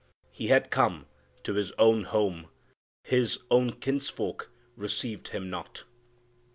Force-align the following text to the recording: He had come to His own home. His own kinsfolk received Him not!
He 0.31 0.47
had 0.47 0.71
come 0.71 1.05
to 1.43 1.53
His 1.53 1.71
own 1.73 2.05
home. 2.05 2.47
His 3.03 3.37
own 3.51 3.73
kinsfolk 3.73 4.49
received 4.75 5.27
Him 5.27 5.47
not! 5.51 5.83